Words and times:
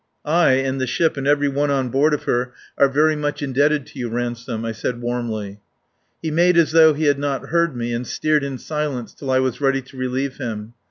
"I, 0.25 0.53
and 0.53 0.81
the 0.81 0.87
ship, 0.87 1.15
and 1.15 1.27
every 1.27 1.47
one 1.47 1.69
on 1.69 1.89
board 1.89 2.15
of 2.15 2.23
her, 2.23 2.53
are 2.75 2.89
very 2.89 3.15
much 3.15 3.43
indebted 3.43 3.85
to 3.85 3.99
you, 3.99 4.09
Ransome," 4.09 4.65
I 4.65 4.71
said 4.71 4.99
warmly. 4.99 5.59
He 6.23 6.31
made 6.31 6.57
as 6.57 6.71
though 6.71 6.95
he 6.95 7.03
had 7.05 7.19
not 7.19 7.49
heard 7.49 7.75
me, 7.77 7.93
and 7.93 8.07
steered 8.07 8.43
in 8.43 8.57
silence 8.57 9.13
till 9.13 9.29
I 9.29 9.37
was 9.37 9.61
ready 9.61 9.83
to 9.83 9.97
relieve 9.97 10.37
him. 10.37 10.73